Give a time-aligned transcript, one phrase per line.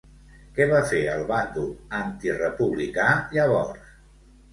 [0.53, 1.67] Què va fer el bàndol
[1.97, 3.05] antirepublicà
[3.37, 3.93] llavors?